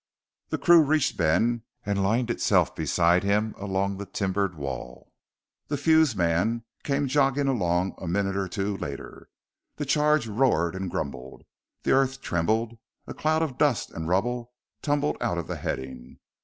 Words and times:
The 0.49 0.57
crew 0.57 0.81
reached 0.81 1.15
Ben 1.15 1.61
and 1.85 2.01
lined 2.01 2.31
itself 2.31 2.75
beside 2.75 3.21
him 3.23 3.53
along 3.55 3.97
the 3.97 4.07
timbered 4.07 4.55
wall. 4.55 5.13
The 5.67 5.77
fuse 5.77 6.15
man 6.15 6.63
came 6.83 7.07
jogging 7.07 7.45
along 7.45 7.93
a 7.99 8.07
minute 8.07 8.35
or 8.35 8.47
two 8.47 8.75
later. 8.77 9.29
The 9.75 9.85
charge 9.85 10.25
roared 10.27 10.73
and 10.73 10.89
grumbled. 10.89 11.43
The 11.83 11.91
earth 11.91 12.19
trembled. 12.19 12.79
A 13.05 13.13
cloud 13.13 13.43
of 13.43 13.59
dust 13.59 13.91
and 13.91 14.07
rubble 14.07 14.51
tumbled 14.81 15.17
out 15.21 15.37
of 15.37 15.45
the 15.45 15.57
heading. 15.57 16.17